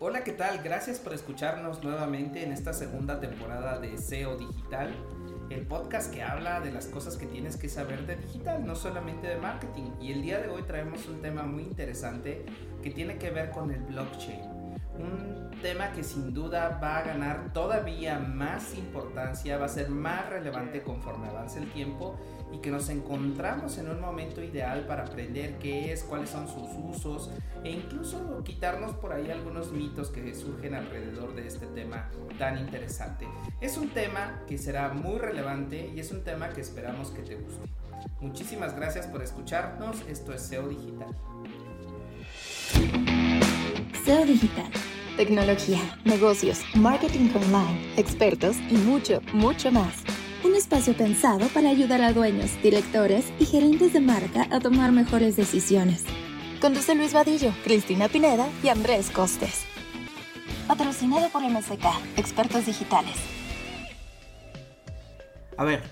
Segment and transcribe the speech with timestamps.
[0.00, 0.62] Hola, ¿qué tal?
[0.62, 4.94] Gracias por escucharnos nuevamente en esta segunda temporada de SEO Digital,
[5.50, 9.26] el podcast que habla de las cosas que tienes que saber de digital, no solamente
[9.26, 9.90] de marketing.
[10.00, 12.46] Y el día de hoy traemos un tema muy interesante
[12.80, 14.57] que tiene que ver con el blockchain.
[14.98, 20.28] Un tema que sin duda va a ganar todavía más importancia, va a ser más
[20.28, 22.16] relevante conforme avance el tiempo
[22.52, 26.68] y que nos encontramos en un momento ideal para aprender qué es, cuáles son sus
[26.96, 27.30] usos
[27.64, 32.08] e incluso quitarnos por ahí algunos mitos que surgen alrededor de este tema
[32.38, 33.26] tan interesante.
[33.60, 37.34] Es un tema que será muy relevante y es un tema que esperamos que te
[37.34, 37.68] guste.
[38.20, 40.02] Muchísimas gracias por escucharnos.
[40.08, 41.08] Esto es SEO Digital.
[44.04, 44.70] SEO Digital.
[45.18, 49.92] Tecnología, negocios, marketing online, expertos y mucho, mucho más.
[50.44, 55.34] Un espacio pensado para ayudar a dueños, directores y gerentes de marca a tomar mejores
[55.34, 56.04] decisiones.
[56.60, 59.64] Conduce Luis Vadillo, Cristina Pineda y Andrés Costes.
[60.68, 61.84] Patrocinado por MSK,
[62.16, 63.16] expertos digitales.
[65.56, 65.82] A ver,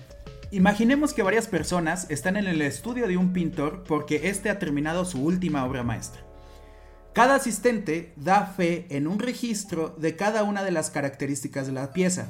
[0.51, 5.03] imaginemos que varias personas están en el estudio de un pintor porque éste ha terminado
[5.03, 6.26] su última obra maestra.
[7.17, 11.91] Cada asistente da fe en un registro de cada una de las características de la
[11.91, 12.27] pieza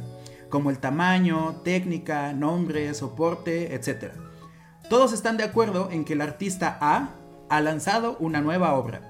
[0.49, 4.13] como el tamaño, técnica, nombre, soporte, etc.
[4.89, 7.09] Todos están de acuerdo en que el artista A
[7.49, 9.01] ha lanzado una nueva obra.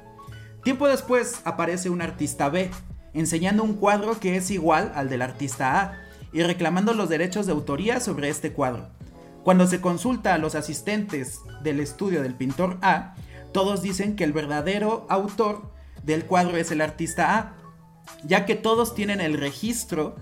[0.64, 2.72] Tiempo después aparece un artista B,
[3.14, 5.94] enseñando un cuadro que es igual al del artista A
[6.34, 8.90] y reclamando los derechos de autoría sobre este cuadro.
[9.44, 13.14] Cuando se consulta a los asistentes del estudio del pintor A,
[13.52, 15.72] todos dicen que el verdadero autor
[16.04, 17.54] del cuadro es el artista A,
[18.24, 20.16] ya que todos tienen el registro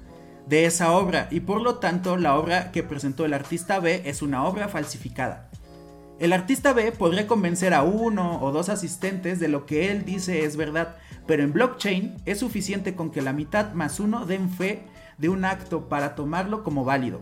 [0.48, 4.22] de esa obra y por lo tanto la obra que presentó el artista B es
[4.22, 5.50] una obra falsificada.
[6.18, 10.46] El artista B podría convencer a uno o dos asistentes de lo que él dice
[10.46, 10.96] es verdad,
[11.28, 14.84] pero en blockchain es suficiente con que la mitad más uno den fe
[15.18, 17.22] de un acto para tomarlo como válido.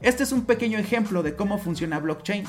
[0.00, 2.44] Este es un pequeño ejemplo de cómo funciona blockchain.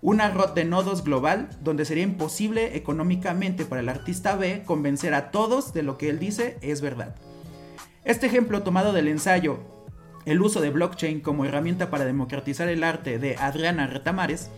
[0.00, 5.32] Una red de nodos global donde sería imposible económicamente para el artista B convencer a
[5.32, 7.16] todos de lo que él dice es verdad.
[8.04, 9.58] Este ejemplo tomado del ensayo
[10.24, 14.50] El uso de blockchain como herramienta para democratizar el arte de Adriana Retamares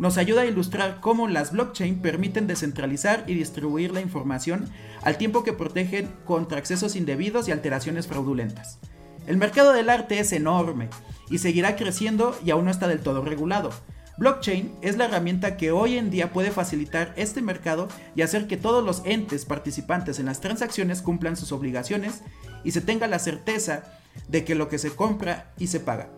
[0.00, 4.68] nos ayuda a ilustrar cómo las blockchain permiten descentralizar y distribuir la información
[5.02, 8.80] al tiempo que protegen contra accesos indebidos y alteraciones fraudulentas.
[9.28, 10.88] El mercado del arte es enorme
[11.30, 13.70] y seguirá creciendo y aún no está del todo regulado.
[14.18, 17.86] Blockchain es la herramienta que hoy en día puede facilitar este mercado
[18.16, 22.22] y hacer que todos los entes participantes en las transacciones cumplan sus obligaciones
[22.64, 23.84] y se tenga la certeza
[24.26, 26.08] de que lo que se compra y se paga.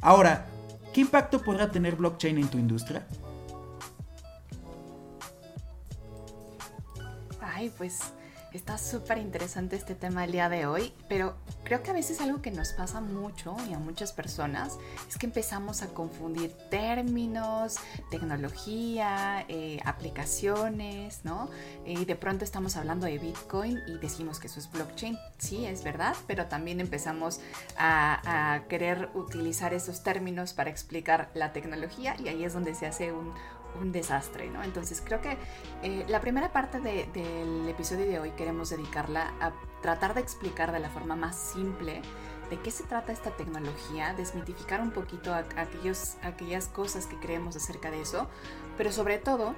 [0.00, 0.46] Ahora,
[0.92, 3.06] ¿qué impacto podrá tener blockchain en tu industria?
[7.40, 8.00] Ay, pues
[8.54, 11.34] Está súper interesante este tema el día de hoy, pero
[11.64, 14.78] creo que a veces algo que nos pasa mucho y a muchas personas
[15.08, 17.78] es que empezamos a confundir términos,
[18.12, 21.50] tecnología, eh, aplicaciones, ¿no?
[21.84, 25.18] Y de pronto estamos hablando de Bitcoin y decimos que eso es blockchain.
[25.38, 27.40] Sí, es verdad, pero también empezamos
[27.76, 33.12] a, querer utilizar esos términos para explicar la tecnología y ahí es donde se hace
[33.12, 33.34] un,
[33.80, 34.62] un desastre, ¿no?
[34.62, 35.36] Entonces creo que
[35.82, 39.52] eh, la primera parte del episodio de hoy queremos dedicarla a
[39.82, 42.02] tratar de explicar de la forma más simple
[42.50, 47.90] de qué se trata esta tecnología, desmitificar un poquito aquellos, aquellas cosas que creemos acerca
[47.90, 48.28] de eso,
[48.76, 49.54] pero sobre todo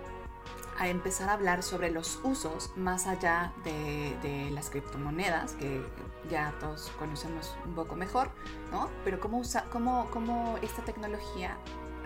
[0.79, 5.83] a empezar a hablar sobre los usos más allá de, las criptomonedas, que
[6.31, 8.31] ya todos conocemos un poco mejor,
[8.71, 8.91] ¿no?
[9.05, 11.57] Pero cómo, usa, cómo, cómo esta tecnología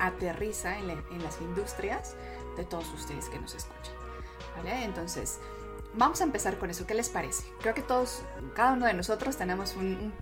[0.00, 2.16] aterriza en, las industrias
[2.56, 3.94] de todos ustedes que nos escuchan.
[4.56, 4.84] ¿Vale?
[4.84, 5.38] Entonces,
[5.94, 6.86] vamos a empezar con eso.
[6.86, 7.44] ¿Qué les parece?
[7.60, 8.22] Creo que todos,
[8.54, 10.12] cada uno de nosotros tenemos un,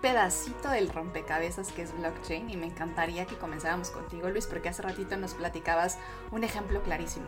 [0.00, 4.82] pedacito del rompecabezas que es blockchain y me encantaría que comenzáramos contigo, Luis, porque hace
[4.82, 5.98] ratito nos platicabas
[6.30, 7.26] un ejemplo clarísimo.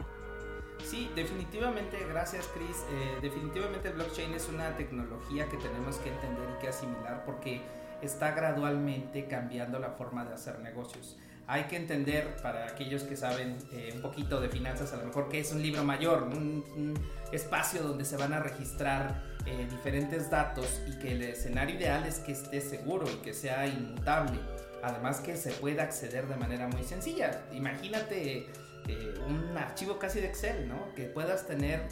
[0.84, 2.84] Sí, definitivamente, gracias Chris.
[2.90, 7.60] Eh, definitivamente el blockchain es una tecnología que tenemos que entender y que asimilar porque
[8.00, 11.18] está gradualmente cambiando la forma de hacer negocios
[11.50, 15.28] hay que entender para aquellos que saben eh, un poquito de finanzas, a lo mejor
[15.28, 16.94] que es un libro mayor, un,
[17.32, 22.18] espacio donde se van a registrar eh, diferentes datos y que el escenario ideal es
[22.18, 24.38] que esté seguro y que sea inmutable.
[24.82, 27.44] Además que se pueda acceder de manera muy sencilla.
[27.52, 28.48] Imagínate
[28.88, 30.92] eh, un archivo casi de Excel, ¿no?
[30.94, 31.88] Que puedas tener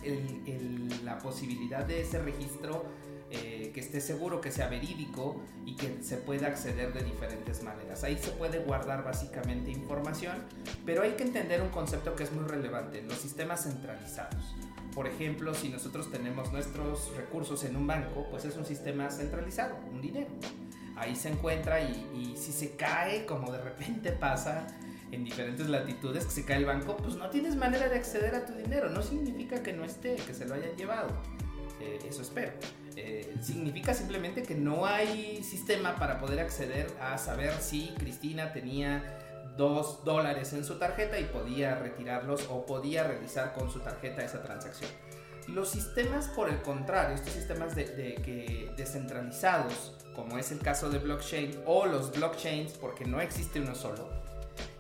[1.05, 2.84] la posibilidad de ese registro
[3.31, 8.05] eh, que esté seguro, que sea verídico y que se pueda acceder de diferentes maneras.
[8.05, 10.37] Ahí se puede guardar básicamente información,
[10.87, 14.55] pero hay que entender un concepto que es muy relevante, los sistemas centralizados
[14.99, 19.77] por ejemplo, si nosotros tenemos nuestros recursos en un banco, pues es un sistema centralizado,
[19.93, 20.27] un dinero.
[20.97, 24.67] Ahí se encuentra y, si se cae, como de repente pasa,
[25.13, 28.45] en diferentes latitudes que se cae el banco, pues no tienes manera de acceder a
[28.45, 28.89] tu dinero.
[28.89, 31.11] No significa que no esté, que se lo hayan llevado.
[31.81, 32.51] Eh, eso espero.
[33.00, 39.55] Eh, significa simplemente que no hay sistema para poder acceder a saber si Cristina tenía
[39.56, 44.43] dos dólares en su tarjeta y podía retirarlos o podía realizar con su tarjeta esa
[44.43, 44.91] transacción.
[45.47, 51.62] Los sistemas, por el contrario, estos sistemas de, descentralizados, como es el caso de blockchain
[51.67, 54.11] o los blockchains, porque no existe uno solo,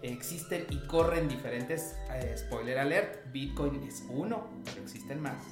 [0.02, 1.94] existen y corren diferentes.
[2.12, 5.44] Eh, spoiler alert: Bitcoin es uno, pero existen más.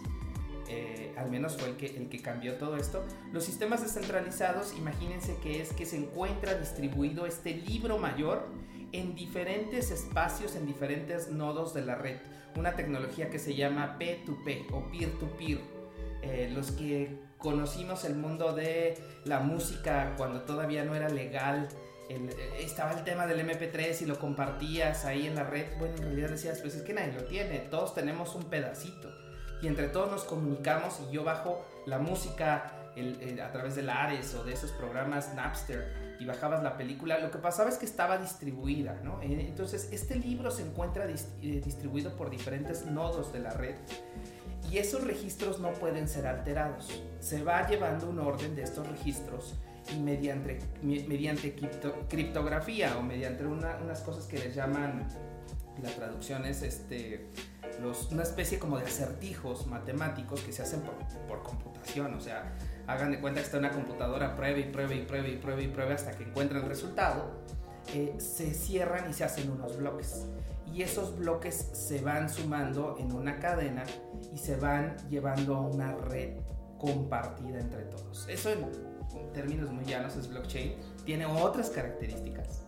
[0.69, 3.05] Eh, al menos fue el que, el que cambió todo esto.
[3.33, 8.47] Los sistemas descentralizados, imagínense que es que se encuentra distribuido este libro mayor
[8.93, 12.17] en diferentes espacios, en diferentes nodos de la red.
[12.57, 15.61] Una tecnología que se llama P2P o peer-to-peer.
[16.23, 21.69] Eh, los que conocimos el mundo de la música cuando todavía no era legal
[22.61, 26.31] estaba el tema del MP3 y lo compartías ahí en la red, bueno, en realidad
[26.31, 29.25] decías, pues es que nadie lo tiene, todos tenemos un pedacito
[29.62, 32.73] y entre todos nos comunicamos y yo bajo la música
[33.43, 37.31] a través de la Ares o de esos programas Napster y bajabas la película, lo
[37.31, 39.20] que pasaba es que estaba distribuida, ¿no?
[39.20, 43.75] Eh, entonces, este libro se encuentra eh, distribuido por diferentes nodos de la red
[44.70, 46.88] y esos registros no pueden ser alterados.
[47.20, 49.55] Se va llevando un orden de estos registros
[49.94, 51.55] y mediante, mediante
[52.09, 55.06] criptografía o mediante unas cosas que les llaman,
[55.82, 57.26] la traducción es este,
[57.81, 60.94] los, una especie como de acertijos matemáticos que se hacen por,
[61.26, 62.52] por computación, o sea,
[62.87, 65.69] hagan de cuenta que está una computadora, pruebe y pruebe y pruebe y pruebe y
[65.69, 67.43] pruebe hasta que encuentre el resultado,
[67.94, 70.26] eh, se cierran y se hacen unos bloques.
[70.73, 73.84] Y esos bloques se van sumando en una cadena
[74.34, 76.38] y se van llevando a una red
[76.78, 78.26] compartida entre todos.
[78.28, 78.67] Eso en
[79.32, 80.75] términos muy llanos es blockchain,
[81.05, 82.67] tiene otras características.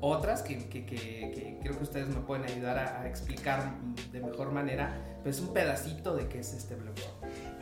[0.00, 3.74] Otras que, que, que, creo que ustedes me pueden ayudar a, explicar
[4.12, 7.10] de mejor manera, pues un pedacito de qué es este blockchain.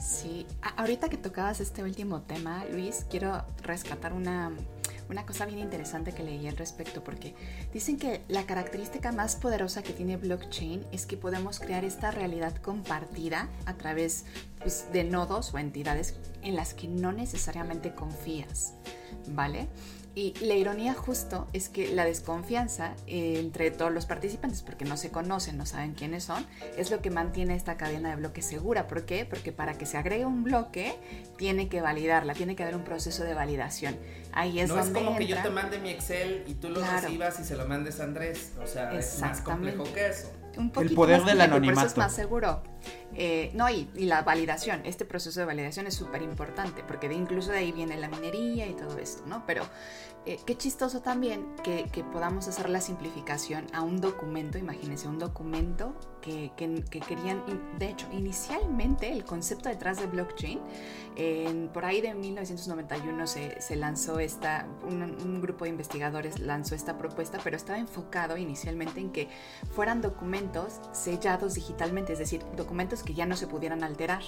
[0.01, 0.47] Sí,
[0.77, 4.53] ahorita que tocabas este último tema, Luis, quiero rescatar una,
[5.09, 7.35] una cosa bien interesante que leí al respecto, porque
[7.73, 12.57] dicen que la característica más poderosa que tiene blockchain es que podemos crear esta realidad
[12.57, 14.25] compartida a través
[14.59, 18.75] pues, de nodos o entidades en las que no necesariamente confías,
[19.29, 19.69] ¿vale?
[20.17, 25.11] Y la ironía justo es que la desconfianza entre todos los participantes, porque no se
[25.11, 26.47] conocen, no saben quiénes son,
[26.77, 28.87] es lo que mantiene esta cadena de bloques segura.
[28.87, 29.27] ¿Por qué?
[29.27, 30.95] Porque para que se agregue un bloque,
[31.37, 33.97] tiene que validarla, tiene que haber un proceso de validación.
[34.33, 35.01] Ahí es no donde.
[35.01, 37.67] es como que yo te mande mi Excel y tú lo recibas y se lo
[37.67, 38.53] mandes a Andrés.
[38.63, 40.31] O sea, es más complejo que eso.
[40.57, 41.87] Un el poder del anonimato.
[41.87, 42.63] es más seguro.
[43.17, 47.15] Eh, no, y, y, la validación, este proceso de validación es súper importante, porque de,
[47.15, 49.45] incluso de ahí viene la minería y todo esto, ¿no?
[49.47, 49.63] Pero
[50.27, 55.21] eh, qué chistoso también que, que, podamos hacer la simplificación a un documento, imagínense, un
[55.21, 57.43] documento que, que, que querían,
[57.79, 60.61] de hecho, inicialmente el concepto detrás de blockchain,
[61.73, 66.99] por ahí de 1991 se, se lanzó esta, un, un grupo de investigadores lanzó esta
[66.99, 69.29] propuesta, pero estaba enfocado inicialmente en que
[69.71, 70.44] fueran documentos
[70.93, 74.23] sellados digitalmente, es decir, documentos que ya no se pudieran alterar.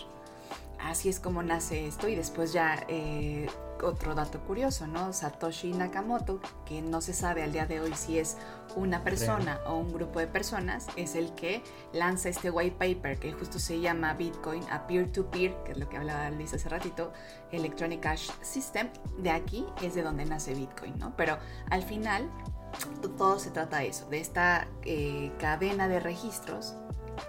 [0.79, 3.49] Así es como nace esto y después ya eh,
[3.83, 5.13] otro dato curioso, ¿no?
[5.13, 8.37] Satoshi Nakamoto, que no se sabe al día de hoy si es
[8.77, 13.33] una persona o un grupo de personas, es el que lanza este white paper que
[13.33, 17.13] justo se llama Bitcoin a peer-to-peer, -peer, que es lo que hablaba Luis hace ratito,
[17.53, 18.89] Electronic Cash System.
[19.19, 21.17] De aquí es de donde nace Bitcoin, ¿no?
[21.17, 21.39] Pero
[21.71, 22.31] al final
[23.17, 26.75] todo se trata de eso, de esta eh, cadena de registros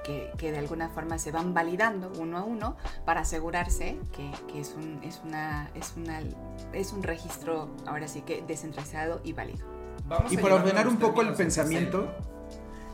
[0.03, 2.75] que, de alguna forma se van validando uno a uno
[3.05, 6.19] para asegurarse que, es, un, es, una, es, una,
[6.73, 9.65] es un registro ahora sí que descentralizado y válido.
[10.29, 12.13] y para ordenar un poco el pensamiento,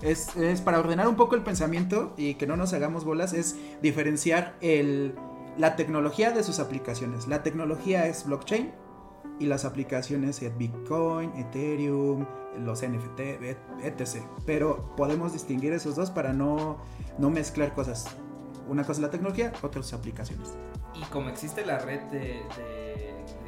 [0.01, 3.55] es, es, para ordenar un poco el pensamiento y que no nos hagamos bolas, es
[3.81, 5.15] diferenciar el,
[5.57, 7.27] la tecnología de sus aplicaciones.
[7.27, 8.71] La tecnología es blockchain
[9.39, 12.25] y las aplicaciones es Bitcoin, Ethereum,
[12.59, 13.19] los NFT,
[13.83, 14.23] etc.
[14.45, 16.77] Pero podemos distinguir esos dos para no,
[17.17, 18.07] no mezclar cosas.
[18.67, 20.53] Una cosa es la tecnología, otra es aplicaciones.
[20.93, 22.43] Y como existe la red de,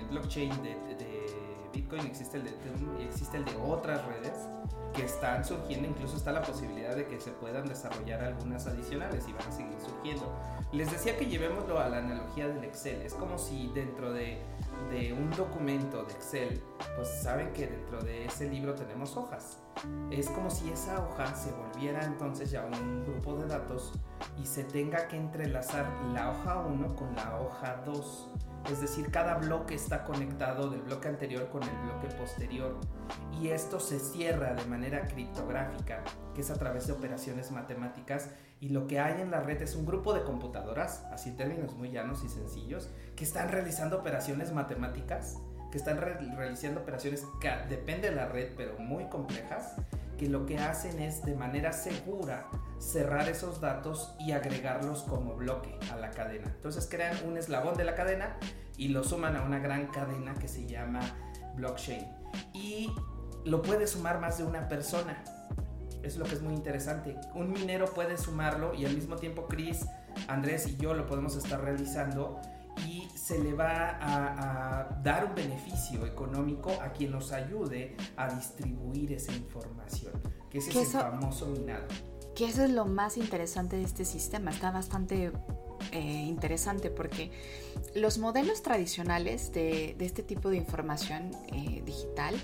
[0.09, 0.75] blockchain de,
[1.73, 4.33] Bitcoin, existe el de Ethereum y existe el de otras redes
[4.95, 9.33] que están surgiendo, incluso está la posibilidad de que se puedan desarrollar algunas adicionales y
[9.33, 10.33] van a seguir surgiendo.
[10.71, 14.39] Les decía que llevémoslo a la analogía del Excel, es como si dentro de,
[14.89, 16.61] de un documento de Excel,
[16.95, 19.59] pues saben que dentro de ese libro tenemos hojas.
[20.09, 23.93] Es como si esa hoja se volviera entonces ya un grupo de datos
[24.41, 28.29] y se tenga que entrelazar la hoja 1 con la hoja 2
[28.71, 32.75] es decir, cada bloque está conectado del bloque anterior con el bloque posterior.
[33.39, 36.03] Y esto se cierra de manera criptográfica,
[36.33, 38.31] que es a través de operaciones matemáticas.
[38.59, 41.75] Y lo que hay en la red es un grupo de computadoras, así en términos
[41.75, 45.37] muy llanos y sencillos, que están realizando operaciones matemáticas,
[45.71, 49.75] que están realizando operaciones que depende de la red, pero muy complejas,
[50.17, 55.77] que lo que hacen es de manera segura cerrar esos datos y agregarlos como bloque
[55.91, 56.47] a la cadena.
[56.47, 58.37] Entonces crean un eslabón de la cadena
[58.77, 61.01] y lo suman a una gran cadena que se llama
[61.55, 62.05] blockchain.
[62.53, 62.91] Y
[63.45, 65.23] lo puede sumar más de una persona.
[66.03, 67.15] Es lo que es muy interesante.
[67.33, 69.85] Un minero puede sumarlo y al mismo tiempo Chris,
[70.27, 72.39] Andrés y yo lo podemos estar realizando
[72.85, 79.13] y se le va a, dar un beneficio económico a quien nos ayude a distribuir
[79.13, 80.13] esa información,
[80.49, 81.87] que ese es el famoso minado
[82.35, 84.51] que eso es lo más interesante de este sistema.
[84.51, 85.31] Está bastante
[85.91, 87.31] eh, interesante porque
[87.95, 92.35] los modelos tradicionales de, este tipo de información eh, digital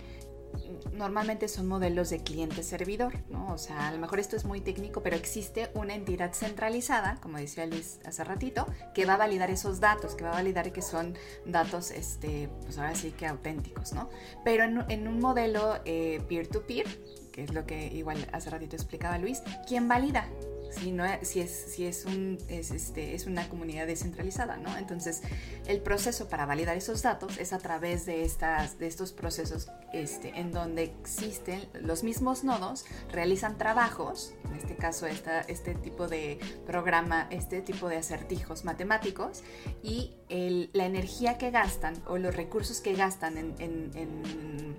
[0.93, 3.53] normalmente son modelos de cliente-servidor, ¿no?
[3.53, 7.38] O sea, a lo mejor esto es muy técnico, pero existe una entidad centralizada, como
[7.38, 10.81] decía Luis hace ratito, que va a validar esos datos, que va a validar que
[10.81, 11.15] son
[11.46, 14.10] datos, este, pues ahora sí que auténticos, ¿no?
[14.43, 16.88] Pero en, un modelo eh, peer-to-peer,
[17.31, 20.27] que es lo que igual hace ratito explicaba Luis, ¿quién valida?
[20.71, 24.75] Si, no, si, es, si es, un, es, este, es una comunidad descentralizada, ¿no?
[24.77, 25.21] Entonces,
[25.67, 30.39] el proceso para validar esos datos es a través de, estas, de estos procesos este,
[30.39, 36.39] en donde existen los mismos nodos, realizan trabajos, en este caso esta, este tipo de
[36.65, 39.43] programa, este tipo de acertijos matemáticos,
[39.83, 44.75] y el, la energía que gastan o los recursos que gastan en, en, en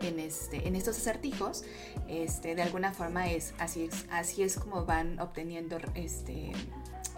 [0.00, 1.64] en, este, en estos acertijos,
[2.08, 6.52] este, de alguna forma es así, es así es como van obteniendo este,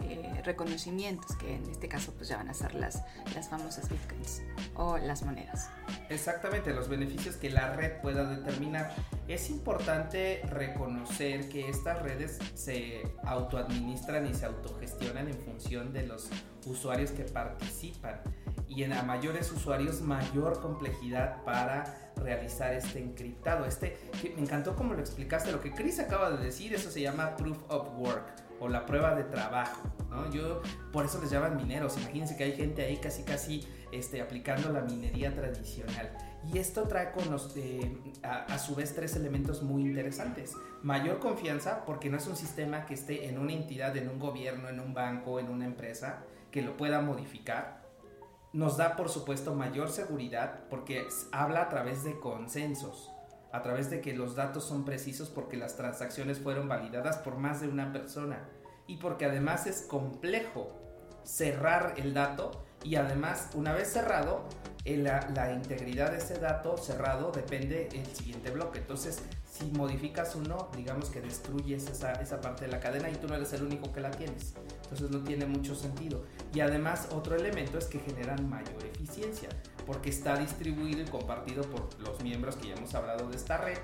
[0.02, 3.02] eh, reconocimientos, que en este caso pues ya van a ser las,
[3.34, 4.42] las famosas bitcoins
[4.74, 5.68] o las monedas.
[6.08, 8.94] Exactamente, los beneficios que la red pueda determinar.
[9.28, 16.30] Es importante reconocer que estas redes se autoadministran y se autogestionan en función de los
[16.66, 18.20] usuarios que participan
[18.70, 23.66] y en a mayores usuarios mayor complejidad para realizar este encriptado.
[23.66, 23.98] Este,
[24.36, 27.58] me encantó como lo explicaste, lo que Chris acaba de decir, eso se llama proof
[27.68, 30.30] of work o la prueba de trabajo, ¿no?
[30.30, 30.62] Yo,
[30.92, 34.82] por eso les llaman mineros, imagínense que hay gente ahí casi casi este, aplicando la
[34.82, 36.10] minería tradicional.
[36.52, 40.54] Y esto trae con los, eh, a, su vez tres elementos muy interesantes.
[40.82, 44.68] Mayor confianza, porque no es un sistema que esté en una entidad, en un gobierno,
[44.68, 47.79] en un banco, en una empresa, que lo pueda modificar
[48.52, 53.10] nos da por supuesto mayor seguridad porque habla a través de consensos,
[53.52, 57.60] a través de que los datos son precisos porque las transacciones fueron validadas por más
[57.60, 58.48] de una persona
[58.86, 60.72] y porque además es complejo
[61.22, 62.50] cerrar el dato
[62.82, 64.44] y además una vez cerrado
[64.84, 69.20] la, la, integridad de ese dato cerrado depende del siguiente bloque entonces
[69.50, 73.34] si modificas uno digamos que destruyes esa, esa parte de la cadena y tú no
[73.34, 74.54] eres el único que la tienes
[74.90, 76.24] entonces no tiene mucho sentido.
[76.52, 79.48] Y además otro elemento es que generan mayor eficiencia,
[79.86, 83.78] porque está distribuido y compartido por los miembros que ya hemos hablado de esta red.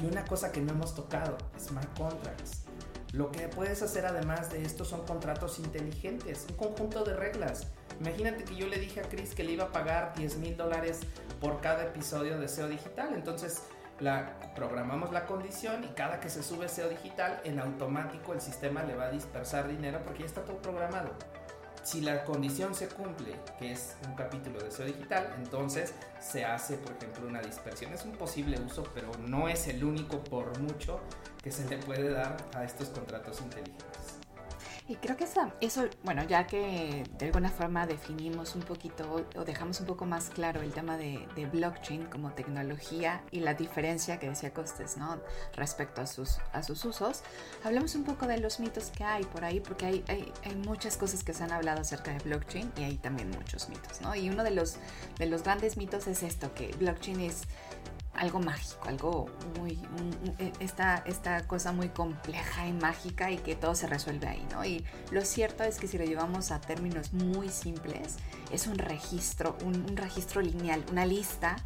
[0.00, 2.64] Y una cosa que no hemos tocado, smart contracts.
[3.12, 7.66] Lo que puedes hacer además de esto son contratos inteligentes, un conjunto de reglas.
[8.00, 11.00] Imagínate que yo le dije a Chris que le iba a pagar 10 mil dólares
[11.40, 13.14] por cada episodio de SEO digital.
[13.14, 13.62] Entonces
[14.54, 18.94] programamos la condición y cada que se sube SEO digital, en automático el sistema le
[18.94, 21.14] va a dispersar dinero porque ya está todo programado.
[21.82, 26.76] Si la condición se cumple, que es un capítulo de SEO digital, entonces se hace,
[26.78, 27.92] por ejemplo, una dispersión.
[27.92, 31.00] Es un posible uso, pero no es el único por mucho
[31.42, 34.15] que se le puede dar a estos contratos inteligentes.
[34.88, 39.44] Y creo que eso, eso, bueno, ya que de alguna forma definimos un poquito o
[39.44, 44.28] dejamos un poco más claro el tema de, blockchain como tecnología y la diferencia que
[44.28, 45.18] decía Costes, ¿no?
[45.54, 47.22] Respecto a sus, a sus usos,
[47.64, 50.96] hablemos un poco de los mitos que hay por ahí, porque hay, hay, hay muchas
[50.96, 54.14] cosas que se han hablado acerca de blockchain y hay también muchos mitos, ¿no?
[54.14, 54.76] Y uno de los,
[55.18, 57.42] de los grandes mitos es esto, que blockchain es
[58.18, 59.26] algo mágico, algo
[59.58, 59.78] muy,
[60.38, 64.64] e, esta, esta cosa muy compleja y mágica y que todo se resuelve ahí, ¿no?
[64.64, 68.16] Y lo cierto es que si lo llevamos a términos muy simples,
[68.50, 71.56] es un registro, un, registro lineal, una lista,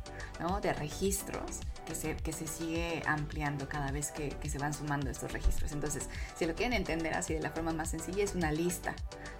[0.40, 0.60] ¿no?
[0.60, 1.60] De registros
[1.90, 5.72] que se, que se sigue ampliando cada vez que, que se van sumando estos registros.
[5.72, 8.94] Entonces, si lo quieren entender así de la forma más sencilla, es una lista,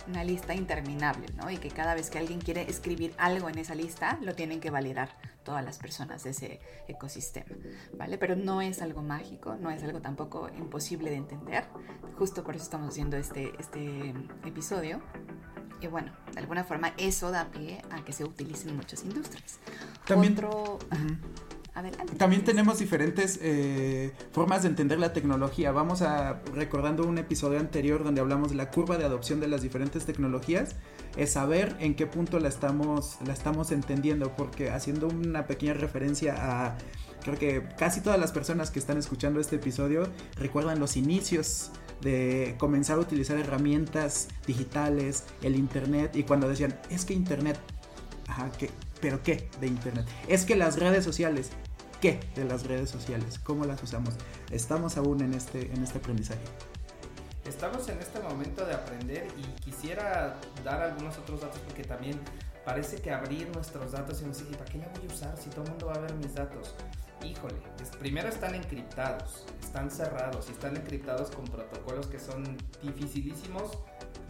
[0.09, 1.49] una lista interminable, ¿no?
[1.51, 4.71] Y que cada vez que alguien quiere escribir algo en esa lista, lo tienen que
[4.71, 5.11] validar
[5.45, 7.55] todas las personas de ese ecosistema,
[7.97, 8.19] ¿vale?
[8.19, 11.65] Pero no es algo mágico, no es algo tampoco imposible de entender,
[12.19, 14.13] justo por eso estamos haciendo este, este
[14.45, 15.01] episodio.
[15.81, 19.59] Y bueno, de alguna forma eso da pie a que se utilice en muchas industrias.
[20.07, 20.79] También, Otro,
[22.17, 25.73] también tenemos diferentes eh, formas de entender la tecnología.
[25.73, 29.63] Vamos a recordando un episodio anterior donde hablamos de la curva de adopción de las
[29.63, 30.77] diferentes tecnologías,
[31.17, 36.35] es saber en qué punto la estamos, la estamos entendiendo, porque haciendo una pequeña referencia
[36.39, 36.79] a
[37.23, 41.71] creo que casi todas las personas que están escuchando este episodio recuerdan los inicios
[42.01, 47.59] de comenzar a utilizar herramientas digitales, el internet, y cuando decían, es que internet,
[48.27, 48.71] ajá, ¿qué?
[49.01, 50.07] ¿pero qué de internet?
[50.29, 51.51] Es que las redes sociales,
[52.01, 54.15] qué de las redes sociales, cómo las usamos.
[54.51, 56.41] Estamos aún en este, en este aprendizaje.
[57.45, 62.19] Estamos en este momento de aprender y quisiera dar algunos otros datos porque también
[62.65, 65.65] parece que abrir nuestros datos y decir, ¿para qué la voy a usar si todo
[65.65, 66.75] el mundo va a ver mis datos?
[67.23, 67.57] Híjole,
[67.99, 73.73] primero están encriptados, están cerrados y están encriptados con protocolos que son dificilísimos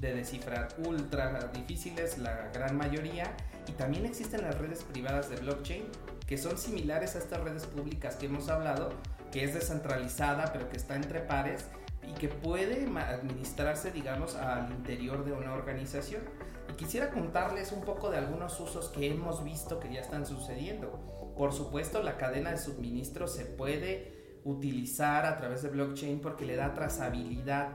[0.00, 3.36] de descifrar, ultra difíciles la gran mayoría
[3.68, 5.84] y también existen las redes privadas de blockchain
[6.30, 8.90] que son similares a estas redes públicas que hemos hablado,
[9.32, 11.64] que es descentralizada pero que está entre pares
[12.08, 16.22] y que puede administrarse, digamos, al interior de una organización.
[16.68, 21.32] Y quisiera contarles un poco de algunos usos que hemos visto que ya están sucediendo.
[21.36, 26.54] Por supuesto, la cadena de suministro se puede utilizar a través de blockchain porque le
[26.54, 27.70] da trazabilidad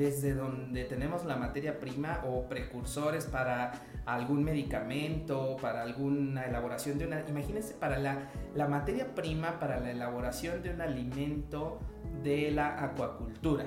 [0.00, 3.72] desde donde tenemos la materia prima o precursores para
[4.06, 7.20] algún medicamento, para alguna elaboración de una...
[7.28, 11.80] Imagínense, para la, la materia prima para la elaboración de un alimento
[12.22, 13.66] de la acuacultura.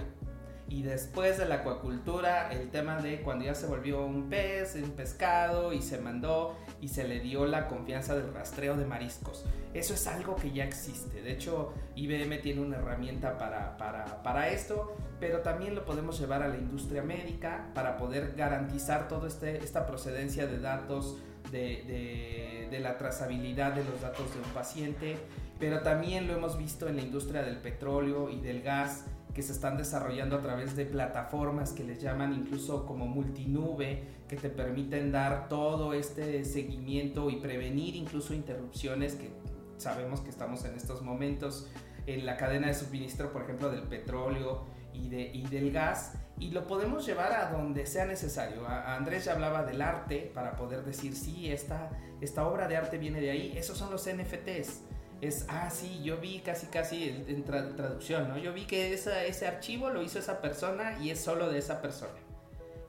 [0.74, 4.90] Y después de la acuacultura, el tema de cuando ya se volvió un pez, un
[4.90, 9.46] pescado y se mandó y se le dio la confianza del rastreo de mariscos.
[9.76, 11.22] Eso es algo que ya existe.
[11.22, 16.42] De hecho, IBM tiene una herramienta para, para, para esto, pero también lo podemos llevar
[16.42, 21.20] a la industria médica para poder garantizar toda este, esta procedencia de datos,
[21.52, 25.18] de, de, de la trazabilidad de los datos de un paciente.
[25.60, 29.52] Pero también lo hemos visto en la industria del petróleo y del gas que se
[29.52, 35.12] están desarrollando a través de plataformas que les llaman incluso como multinube, que te permiten
[35.12, 39.32] dar todo este seguimiento y prevenir incluso interrupciones que
[39.78, 41.68] sabemos que estamos en estos momentos
[42.06, 46.52] en la cadena de suministro, por ejemplo, del petróleo y, de, y del gas, y
[46.52, 48.68] lo podemos llevar a donde sea necesario.
[48.68, 51.90] Andrés ya hablaba del arte para poder decir, sí, esta,
[52.22, 54.82] esta obra de arte viene de ahí, esos son los NFTs
[55.22, 58.38] es, ah, sí, yo vi casi, casi en traducción, ¿no?
[58.38, 62.20] Yo vi que ese archivo lo hizo esa persona y es solo de esa persona.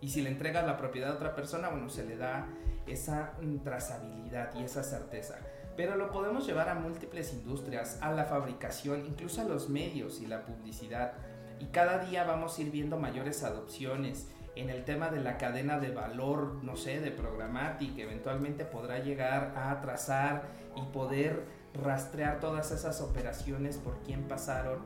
[0.00, 2.46] Y si le entregas la propiedad a otra persona, bueno, se le da
[2.87, 3.32] esa
[3.62, 5.38] trazabilidad y esa certeza.
[5.76, 10.26] Pero lo podemos llevar a múltiples industrias, a la fabricación, incluso a los medios y
[10.26, 11.14] la publicidad.
[11.58, 15.78] Y cada día vamos a ir viendo mayores adopciones en el tema de la cadena
[15.78, 20.44] de valor, no sé, de programática, eventualmente podrá llegar a trazar
[20.76, 21.44] y poder
[21.82, 24.78] rastrear todas esas operaciones por quién pasaron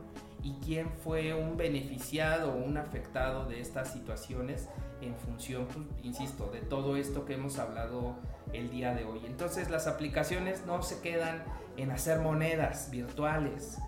[0.42, 4.68] y quién fue un beneficiado o un afectado de estas situaciones
[5.00, 8.16] en función, pues, insisto, de todo esto que hemos hablado
[8.52, 9.20] el día de hoy.
[9.26, 11.42] Entonces las aplicaciones no se quedan
[11.76, 13.78] en hacer monedas virtuales.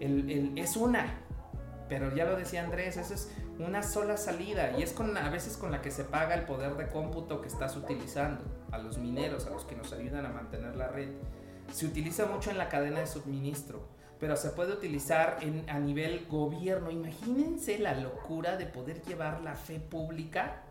[0.00, 1.20] es una,
[1.88, 5.56] pero ya lo decía Andrés, eso es una sola salida y es con, a veces
[5.56, 9.46] con la que se paga el poder de cómputo que estás utilizando, a los mineros,
[9.46, 11.10] a los que nos ayudan a mantener la red
[11.72, 16.26] se utiliza mucho en la cadena de suministro, pero se puede utilizar en, a nivel
[16.26, 16.90] gobierno.
[16.90, 20.62] Imagínense la locura de poder llevar la fe pública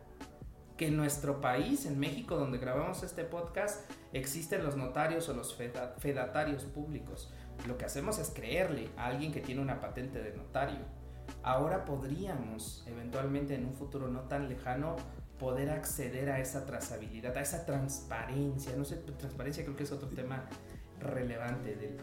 [0.77, 5.55] que en nuestro país, en México, donde grabamos este podcast, existen los notarios o los
[5.55, 7.31] fedatarios públicos.
[7.67, 10.79] Lo que hacemos es creerle a alguien que tiene una patente de notario.
[11.43, 14.97] Ahora podríamos, eventualmente en un futuro no tan lejano,
[15.39, 18.75] poder acceder a esa trazabilidad, a esa transparencia.
[18.75, 20.47] No sé, transparencia creo que es otro tema
[20.99, 21.97] relevante del,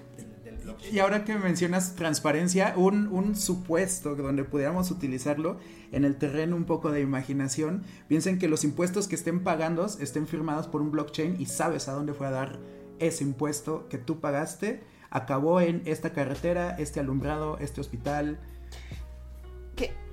[0.45, 0.95] del, blockchain.
[0.95, 5.59] Y ahora que mencionas transparencia, un, un, supuesto donde pudiéramos utilizarlo
[5.93, 10.27] en el terreno un poco de imaginación, piensen que los impuestos que estén pagando estén
[10.27, 12.59] firmados por un blockchain y sabes a dónde fue a dar
[12.99, 14.81] ese impuesto que tú pagaste
[15.13, 18.39] acabó en esta carretera, este alumbrado, este hospital.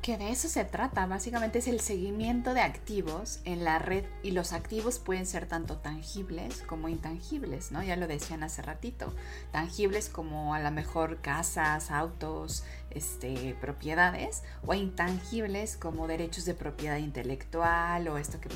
[0.01, 4.31] Que, de eso se trata, básicamente es el seguimiento de activos en la red y
[4.31, 7.83] los activos pueden ser tanto tangibles como intangibles, ¿no?
[7.83, 9.13] Ya lo decían hace ratito,
[9.51, 16.97] tangibles como a lo mejor casas, autos, este, propiedades o intangibles como derechos de propiedad
[16.97, 18.49] intelectual o esto que,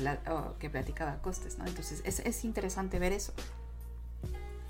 [0.58, 1.66] que platicaba Costes, ¿no?
[1.66, 3.32] Entonces es, es interesante ver eso.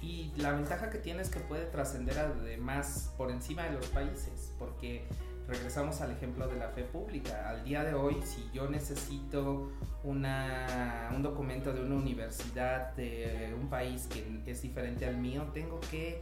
[0.05, 4.53] Y la ventaja que tiene es que puede trascender además por encima de los países,
[4.59, 5.07] porque
[5.47, 7.49] regresamos al ejemplo de la fe pública.
[7.49, 9.71] Al día de hoy, si yo necesito
[10.03, 15.81] una, un documento de una universidad de un país que es diferente al mío, tengo
[15.91, 16.21] que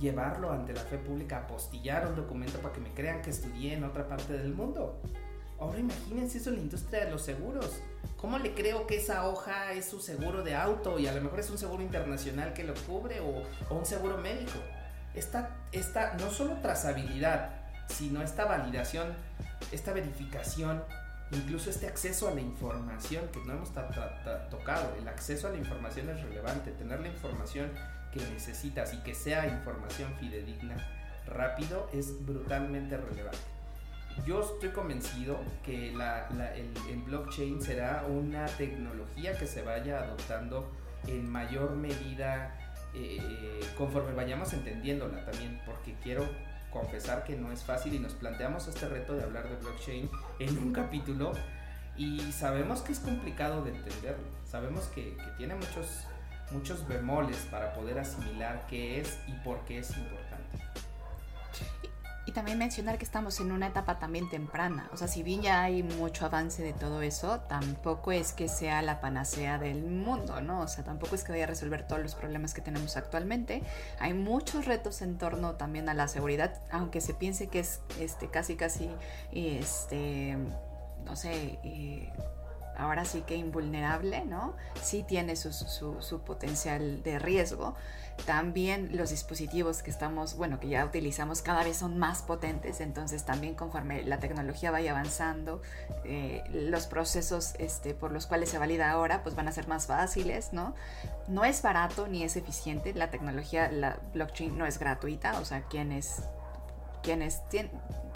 [0.00, 3.84] llevarlo ante la fe pública, apostillar un documento para que me crean que estudié en
[3.84, 5.00] otra parte del mundo.
[5.58, 7.80] Ahora imagínense eso en la industria de los seguros.
[8.16, 11.40] ¿Cómo le creo que esa hoja es su seguro de auto y a lo mejor
[11.40, 14.58] es un seguro internacional que lo cubre o, o un seguro médico?
[15.14, 17.55] Esta, esta no solo trazabilidad,
[17.88, 19.14] sino esta validación,
[19.72, 20.82] esta verificación,
[21.32, 24.94] incluso este acceso a la información que no hemos tocado.
[25.00, 27.70] El acceso a la información es relevante, tener la información
[28.12, 30.76] que necesitas y que sea información fidedigna
[31.26, 33.38] rápido es brutalmente relevante.
[34.24, 40.72] Yo estoy convencido que el, blockchain será una tecnología que se vaya adoptando
[41.06, 42.56] en mayor medida
[42.94, 46.26] eh, conforme vayamos entendiéndola también, porque quiero
[46.80, 50.58] confesar que no es fácil y nos planteamos este reto de hablar de blockchain en
[50.58, 51.32] un capítulo
[51.96, 56.04] y sabemos que es complicado de entenderlo, sabemos que, tiene muchos,
[56.50, 60.25] muchos bemoles para poder asimilar qué es y por qué es importante.
[62.26, 64.90] Y también mencionar que estamos en una etapa también temprana.
[64.92, 68.82] O sea, si bien ya hay mucho avance de todo eso, tampoco es que sea
[68.82, 70.60] la panacea del mundo, ¿no?
[70.60, 73.62] O sea, tampoco es que vaya a resolver todos los problemas que tenemos actualmente.
[74.00, 78.28] Hay muchos retos en torno también a la seguridad, aunque se piense que es este,
[78.28, 78.90] casi, casi,
[79.30, 80.36] este,
[81.04, 82.12] no sé, eh,
[82.76, 84.54] ahora sí que invulnerable, ¿no?
[84.82, 87.74] Sí tiene su, su, potencial de riesgo.
[88.24, 93.24] También los dispositivos que estamos, bueno, que ya utilizamos cada vez son más potentes, entonces
[93.24, 95.62] también conforme la tecnología vaya avanzando,
[96.04, 99.86] eh, los procesos este, por los cuales se valida ahora, pues van a ser más
[99.86, 100.74] fáciles, ¿no?
[101.28, 105.62] No es barato ni es eficiente, la tecnología, la blockchain no es gratuita, o sea,
[105.62, 106.22] quienes
[107.06, 107.40] quienes,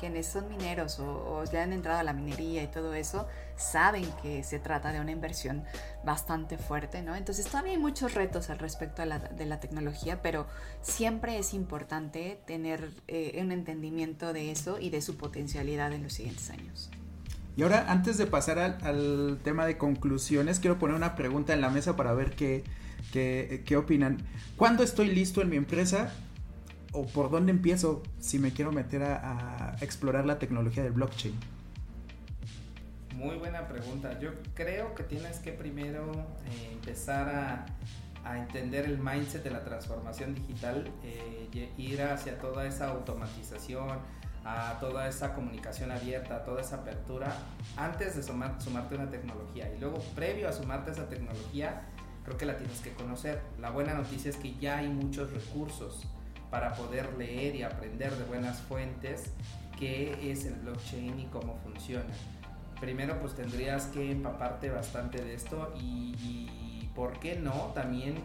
[0.00, 4.42] quienes son mineros o, ya han entrado a la minería y todo eso, saben que
[4.42, 5.62] se trata de una inversión
[6.04, 7.14] bastante fuerte, ¿no?
[7.14, 10.46] Entonces todavía hay muchos retos al respecto de la tecnología, pero
[10.80, 16.14] siempre es importante tener eh, un entendimiento de eso y de su potencialidad en los
[16.14, 16.90] siguientes años.
[17.56, 21.68] Y ahora, antes de pasar al, tema de conclusiones, quiero poner una pregunta en la
[21.68, 22.64] mesa para ver qué,
[23.12, 24.24] qué, qué opinan.
[24.56, 26.10] ¿Cuándo estoy listo en mi empresa
[26.92, 31.34] o por dónde empiezo si me quiero meter a, explorar la tecnología del blockchain?
[33.14, 34.18] Muy buena pregunta.
[34.18, 36.10] Yo creo que tienes que primero
[36.46, 37.66] eh, empezar a,
[38.36, 43.98] entender el mindset de la transformación digital, eh, ir hacia toda esa automatización,
[44.44, 47.34] a toda esa comunicación abierta, a toda esa apertura,
[47.76, 49.72] antes de sumarte a una tecnología.
[49.74, 51.82] Y luego, previo a sumarte a esa tecnología,
[52.24, 53.40] creo que la tienes que conocer.
[53.58, 56.06] La buena noticia es que ya hay muchos recursos
[56.50, 59.32] para poder leer y aprender de buenas fuentes
[59.78, 62.12] qué es el blockchain y cómo funciona.
[62.80, 68.16] Primero pues tendrías que empaparte bastante de esto y, por qué no también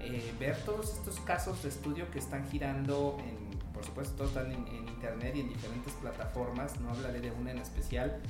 [0.00, 4.66] eh, ver todos estos casos de estudio que están girando en, por supuesto están en,
[4.88, 8.20] internet y en diferentes plataformas, no hablaré de una en especial,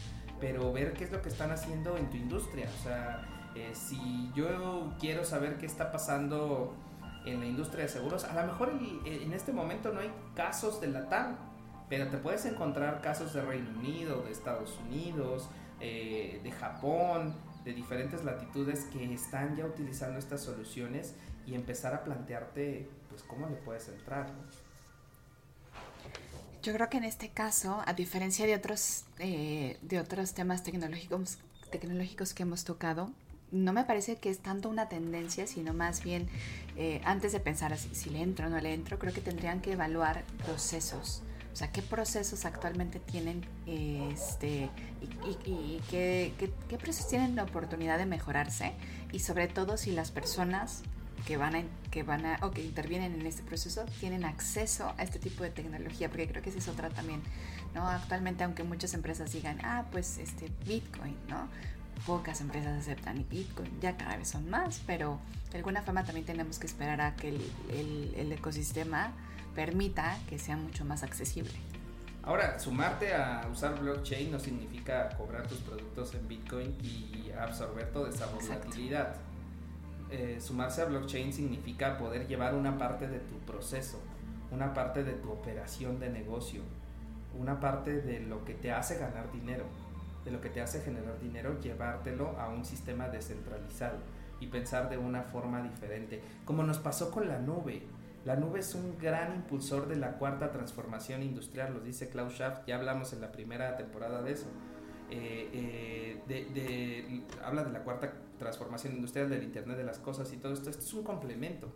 [0.41, 2.67] pero ver qué es lo que están haciendo en tu industria.
[2.81, 6.75] O sea, eh, si yo quiero saber qué está pasando
[7.25, 8.25] en la industria de seguros.
[8.25, 8.73] A lo mejor
[9.05, 11.37] en este momento no hay casos de la TAM,
[11.89, 15.49] pero te puedes encontrar casos de Reino Unido, de Estados Unidos,
[15.81, 21.15] eh, de Japón, de diferentes latitudes que están ya utilizando estas soluciones
[21.47, 24.27] y empezar a plantearte pues cómo le puedes entrar.
[26.63, 31.39] Yo creo que en este caso, a diferencia de otros, eh, de otros temas tecnológicos,
[31.71, 33.11] tecnológicos que hemos tocado,
[33.53, 36.29] no me parece que es tanto una tendencia, sino más bien
[36.77, 39.61] eh, antes de pensar así, si le entro o no le entro, creo que tendrían
[39.61, 41.23] que evaluar procesos.
[41.53, 44.71] O sea, qué procesos actualmente tienen este,
[45.45, 46.33] y, qué,
[46.81, 48.73] procesos tienen la oportunidad de mejorarse
[49.13, 50.83] y sobre todo si las personas
[51.27, 55.03] que van a, que van a o que intervienen en este proceso tienen acceso a
[55.03, 57.21] este tipo de tecnología, porque creo que esa es otra también,
[57.75, 57.87] ¿no?
[57.87, 61.49] Actualmente, aunque muchas empresas digan, ah, pues este Bitcoin, ¿no?
[62.07, 65.19] Pocas empresas aceptan Bitcoin, ya cada vez son más, pero
[65.51, 69.13] de alguna forma también tenemos que esperar a que el, ecosistema
[69.55, 71.53] permita que sea mucho más accesible.
[72.25, 78.11] Ahora, sumarte a usar blockchain no significa cobrar tus productos en Bitcoin y absorber toda
[78.11, 79.17] esa volatilidad.
[80.11, 84.01] Eh, sumarse a blockchain significa poder llevar una parte de tu proceso,
[84.51, 86.63] una parte de tu operación de negocio,
[87.39, 89.65] una parte de lo que te hace ganar dinero,
[90.25, 93.99] de lo que te hace generar dinero, llevártelo a un sistema descentralizado
[94.41, 97.83] y pensar de una forma diferente, como nos pasó con la nube
[98.25, 102.65] la nube es un gran impulsor de la cuarta transformación industrial, lo dice Klaus Schaff,
[102.67, 104.47] ya hablamos en la primera temporada de eso.
[105.11, 110.53] Eh, eh, habla de la cuarta transformación industrial del Internet de las Cosas y todo
[110.53, 110.71] esto.
[110.71, 111.73] Esto es un complemento.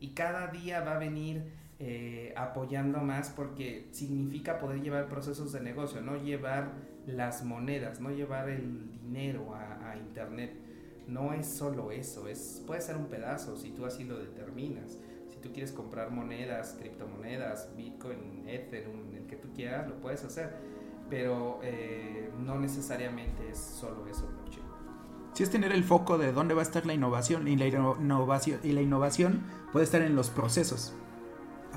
[0.00, 1.44] Y cada día va a venir
[1.78, 6.72] eh, apoyando más porque significa poder llevar procesos de negocio, no llevar
[7.06, 10.54] las monedas, no llevar el dinero a, Internet.
[11.06, 14.98] No es solo eso, es, puede ser un pedazo si tú así lo determinas
[15.42, 20.54] tú quieres comprar monedas, criptomonedas, Bitcoin, Ethereum, el que tú quieras, lo puedes hacer.
[21.10, 24.64] Pero eh, no necesariamente es solo eso blockchain.
[25.34, 28.60] Sí es tener el foco de dónde va a estar la innovación y la innovación
[28.62, 30.94] y la innovación puede estar en los procesos.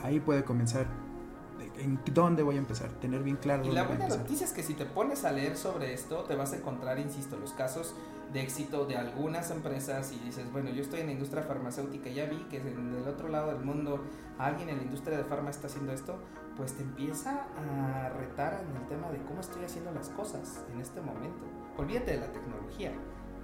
[0.04, 1.05] Ahí puede comenzar.
[1.78, 2.90] ¿En dónde voy a empezar?
[3.00, 3.66] Tener bien claro.
[3.66, 6.54] Y la buena noticia es que si te pones a leer sobre esto, te vas
[6.54, 7.96] a encontrar, insisto, los casos
[8.34, 12.26] de éxito de algunas empresas y dices, bueno, yo estoy en la industria farmacéutica, ya
[12.26, 14.04] vi que en el otro lado del mundo
[14.38, 16.18] alguien en la industria de farma está haciendo esto,
[16.58, 20.82] pues te empieza a retar en el tema de cómo estoy haciendo las cosas en
[20.82, 21.46] este momento.
[21.78, 22.92] Olvídate de la tecnología,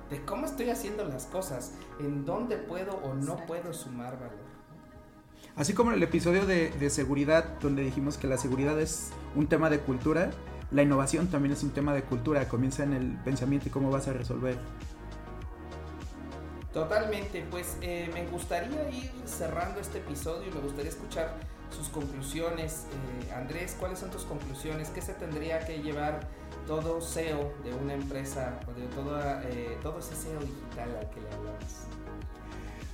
[0.10, 4.51] de cómo estoy haciendo las cosas, en dónde puedo o no puedo sumar valor.
[5.56, 9.48] Así como en el episodio de, de seguridad, donde dijimos que la seguridad es un
[9.48, 10.32] tema de cultura,
[10.72, 14.08] la innovación también es un tema de cultura, comienza en el pensamiento y cómo vas
[14.08, 14.58] a resolver.
[16.74, 21.36] Totalmente, pues eh, me gustaría ir cerrando este episodio y me gustaría escuchar
[21.70, 22.86] sus conclusiones.
[23.28, 24.90] Eh, Andrés, ¿cuáles son tus conclusiones?
[24.90, 26.30] ¿Qué se tendría que llevar
[26.68, 31.20] todo SEO de una empresa o de toda, eh, todo ese SEO digital al que
[31.20, 31.88] le hablamos?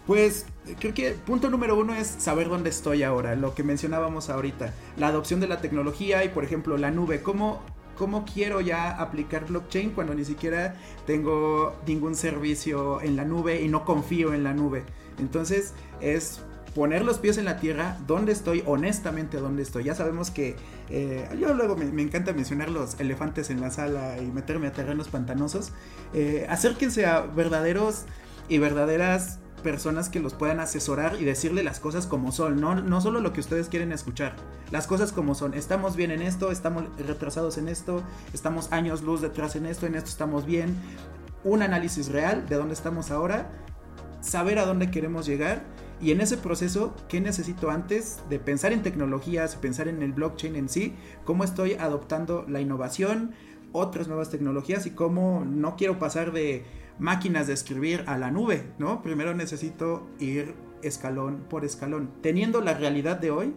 [0.08, 0.46] Pues
[0.80, 5.08] creo que punto número uno es saber dónde estoy ahora, lo que mencionábamos ahorita, la
[5.08, 7.62] adopción de la tecnología y por ejemplo la nube, cómo,
[7.98, 13.67] cómo quiero ya aplicar blockchain cuando ni siquiera tengo ningún servicio en la nube y
[13.67, 14.84] no confío en la nube.
[15.20, 16.39] Entonces es
[16.74, 19.84] poner los pies en la tierra, dónde estoy, honestamente dónde estoy.
[19.84, 20.56] Ya sabemos que
[20.89, 25.10] eh, yo luego me, encanta mencionar los elefantes en la sala y meterme a terrenos
[25.10, 25.74] pantanosos.
[26.13, 28.06] Eh, acérquense a verdaderos
[28.48, 33.02] y verdaderas personas que los puedan asesorar y decirle las cosas como son, no, no
[33.02, 34.36] solo lo que ustedes quieren escuchar,
[34.72, 35.54] las cosas como son.
[35.54, 39.96] Estamos bien en esto, estamos retrasados en esto, estamos años luz detrás en esto, en
[39.96, 40.76] esto estamos bien.
[41.43, 43.50] Un análisis real de dónde estamos ahora,
[44.22, 45.63] saber a dónde queremos llegar
[46.00, 50.56] y en ese proceso, ¿qué necesito antes de pensar en tecnologías, pensar en el blockchain
[50.56, 50.96] en sí?
[51.26, 53.34] ¿Cómo estoy adoptando la innovación,
[53.72, 56.65] otras nuevas tecnologías y cómo no quiero pasar de
[57.00, 59.02] máquinas de escribir a la nube, ¿no?
[59.02, 62.12] Primero necesito ir escalón por escalón.
[62.22, 63.56] Teniendo la realidad de hoy,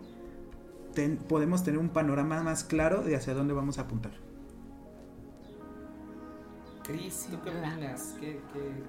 [1.29, 4.13] podemos tener un panorama más claro de hacia dónde vamos a apuntar.
[6.85, 8.17] Cris, ¿tú qué opinas?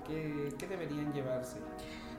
[0.07, 1.57] ¿Qué, deberían llevarse?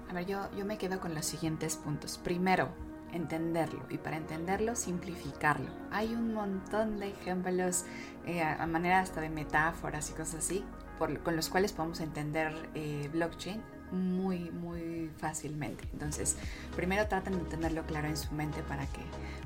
[0.08, 2.18] A ver, yo, yo me quedo con los siguientes puntos.
[2.18, 2.68] Primero,
[3.12, 5.70] entenderlo y para entenderlo simplificarlo.
[5.90, 7.84] Hay un montón de ejemplos
[8.26, 10.64] eh, a manera hasta de metáforas y cosas así
[10.98, 13.60] con los cuales podemos entender eh, blockchain
[13.92, 15.84] muy, muy fácilmente.
[15.92, 16.36] Entonces,
[16.74, 19.02] primero traten de tenerlo claro en su mente para que,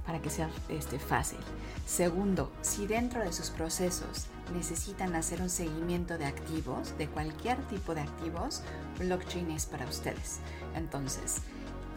[0.06, 1.38] para que sea este, fácil.
[1.84, 7.94] Segundo, si dentro de sus procesos necesitan hacer un seguimiento de activos, de cualquier tipo
[7.94, 8.62] de activos,
[8.98, 10.38] blockchain es para ustedes.
[10.74, 11.42] Entonces,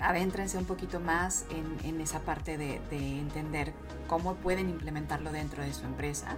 [0.02, 1.46] adéntrense un poquito más
[1.84, 3.74] en, esa parte de, entender
[4.08, 6.38] cómo pueden implementarlo dentro de su empresa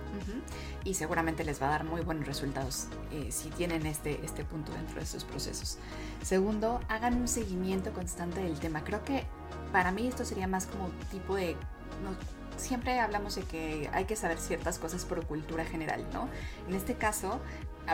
[0.84, 4.72] y seguramente les va a dar muy buenos resultados eh, si tienen este, este punto
[4.74, 5.78] dentro de sus procesos.
[6.22, 8.84] Segundo, hagan un seguimiento constante del tema.
[8.84, 9.26] Creo que
[9.72, 11.56] para mí esto sería más como tipo de...
[12.58, 16.30] siempre hablamos de que hay que saber ciertas cosas por cultura general, ¿no?
[16.68, 17.40] En este caso,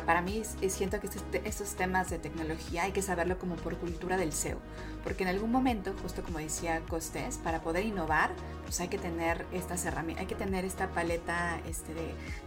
[0.06, 4.18] para mí siento que este, estos temas de tecnología hay que saberlo como por cultura
[4.18, 4.58] del SEO,
[5.04, 8.32] porque en algún momento, justo como decía Costés, para poder innovar,
[8.64, 11.94] pues hay que tener estas herramientas, hay que tener esta paleta este,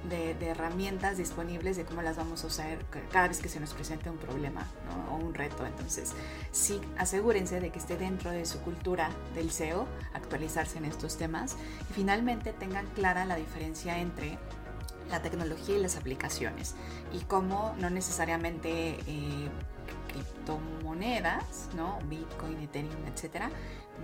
[0.09, 2.79] de, de, herramientas disponibles de cómo las vamos a usar
[3.11, 4.67] cada vez que se nos presente un problema
[5.11, 5.65] o un reto.
[5.65, 6.13] Entonces,
[6.53, 11.57] sí, asegúrense de que esté dentro de su cultura del SEO, actualizarse en estos temas
[11.89, 14.39] y finalmente tengan clara la diferencia entre
[15.11, 16.75] la tecnología y las aplicaciones
[17.13, 19.49] y cómo no necesariamente eh,
[20.13, 21.99] criptomonedas, ¿no?
[22.09, 23.51] Bitcoin, Ethereum, etcétera,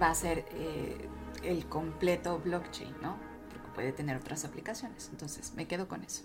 [0.01, 1.09] va a ser eh,
[1.43, 3.17] el completo blockchain, ¿no?
[3.51, 5.09] Porque puede tener otras aplicaciones.
[5.11, 6.23] Entonces, me quedo con eso.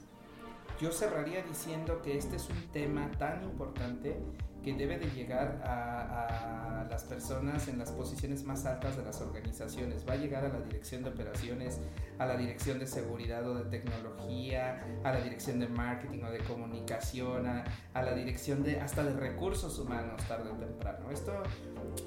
[0.80, 4.17] Yo cerraría diciendo que este es un tema tan importante
[4.63, 10.06] que debe de llegar a, las personas en las posiciones más altas de las organizaciones.
[10.08, 11.80] Va a llegar a la dirección de operaciones,
[12.19, 16.39] a la dirección de seguridad o de tecnología, a la dirección de marketing o de
[16.39, 21.10] comunicación, a, la dirección de hasta de recursos humanos tarde o temprano.
[21.12, 21.32] Esto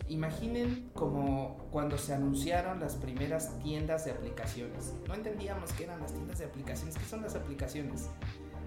[0.09, 4.93] imaginen como cuando se anunciaron las primeras tiendas de aplicaciones.
[5.09, 8.11] No entendíamos qué eran las tiendas de aplicaciones, qué son las aplicaciones.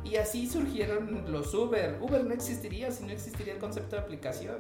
[0.04, 1.98] Y así surgieron los Uber.
[2.02, 4.58] Uber no existiría si no existiría el concepto de aplicación.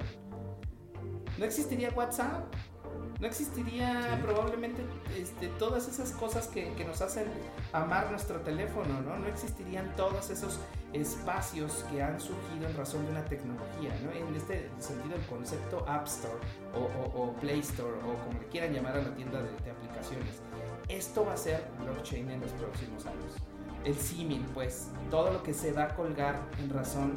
[1.37, 2.53] No existiría WhatsApp.
[3.19, 4.83] No existiría probablemente
[5.17, 7.25] este, todas esas cosas que, nos hacen
[7.73, 9.17] amar nuestro teléfono, ¿no?
[9.17, 10.59] No existirían todos esos
[10.93, 14.11] espacios que han surgido en razón de una tecnología, ¿no?
[14.11, 16.37] En este sentido, el concepto App Store
[16.75, 20.41] o, Play Store o como le quieran llamar a la tienda de, de aplicaciones.
[20.87, 23.46] Esto va a ser blockchain en los próximos años
[23.87, 27.13] el símil, pues, todo lo que se va a colgar en razón,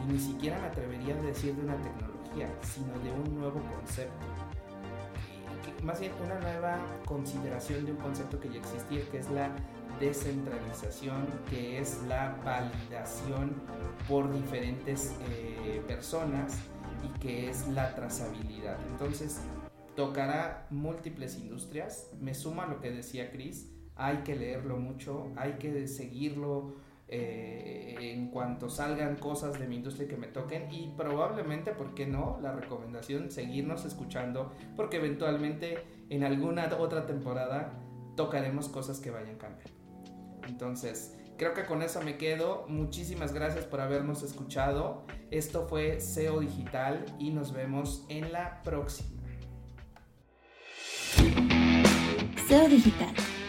[0.00, 4.26] y ni siquiera me atrevería a decir de una tecnología, sino de un nuevo concepto.
[5.84, 9.50] más bien una nueva consideración de un concepto que ya existía, que es la
[10.00, 13.54] descentralización, que es la validación
[14.08, 16.56] por diferentes eh, personas
[17.04, 18.76] y que es la trazabilidad.
[18.88, 19.40] Entonces,
[19.94, 22.08] tocará múltiples industrias.
[22.20, 26.76] Me suma lo que decía Chris hay que leerlo mucho, hay que seguirlo
[27.08, 32.06] eh, en cuanto salgan cosas de mi industria que me toquen y probablemente, ¿por qué
[32.06, 32.38] no?
[32.40, 37.72] La recomendación, seguirnos escuchando porque eventualmente en alguna otra temporada
[38.16, 39.70] tocaremos cosas que vayan a cambiar.
[40.46, 42.66] Entonces, creo que con eso me quedo.
[42.68, 45.04] Muchísimas gracias por habernos escuchado.
[45.30, 49.10] Esto fue SEO Digital y nos vemos en la próxima.
[52.46, 53.14] SEO Digital